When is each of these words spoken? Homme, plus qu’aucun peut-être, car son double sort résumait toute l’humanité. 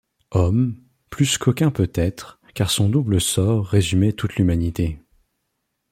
Homme, 0.31 0.77
plus 1.11 1.37
qu’aucun 1.37 1.69
peut-être, 1.69 2.39
car 2.55 2.71
son 2.71 2.89
double 2.89 3.21
sort 3.21 3.67
résumait 3.67 4.13
toute 4.13 4.35
l’humanité. 4.37 4.99